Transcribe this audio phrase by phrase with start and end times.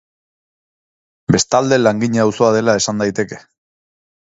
[1.35, 3.41] Bestalde langile auzoa dela esan daiteke.